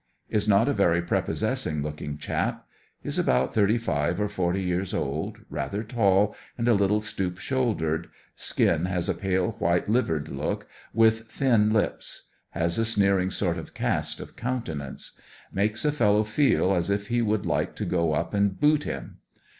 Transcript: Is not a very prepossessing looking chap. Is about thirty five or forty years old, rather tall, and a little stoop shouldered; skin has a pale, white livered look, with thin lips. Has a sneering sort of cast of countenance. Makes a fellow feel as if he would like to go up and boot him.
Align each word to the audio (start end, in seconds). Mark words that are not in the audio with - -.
Is 0.29 0.47
not 0.47 0.67
a 0.67 0.73
very 0.73 0.99
prepossessing 0.99 1.83
looking 1.83 2.17
chap. 2.17 2.65
Is 3.03 3.19
about 3.19 3.53
thirty 3.53 3.77
five 3.77 4.19
or 4.19 4.27
forty 4.27 4.63
years 4.63 4.95
old, 4.95 5.37
rather 5.47 5.83
tall, 5.83 6.35
and 6.57 6.67
a 6.67 6.73
little 6.73 7.01
stoop 7.01 7.37
shouldered; 7.37 8.07
skin 8.35 8.85
has 8.85 9.07
a 9.07 9.13
pale, 9.13 9.51
white 9.59 9.87
livered 9.87 10.27
look, 10.27 10.67
with 10.91 11.27
thin 11.29 11.71
lips. 11.71 12.29
Has 12.49 12.79
a 12.79 12.85
sneering 12.85 13.29
sort 13.29 13.59
of 13.59 13.75
cast 13.75 14.19
of 14.19 14.35
countenance. 14.35 15.11
Makes 15.53 15.85
a 15.85 15.91
fellow 15.91 16.23
feel 16.23 16.73
as 16.73 16.89
if 16.89 17.09
he 17.09 17.21
would 17.21 17.45
like 17.45 17.75
to 17.75 17.85
go 17.85 18.13
up 18.13 18.33
and 18.33 18.59
boot 18.59 18.85
him. 18.85 19.19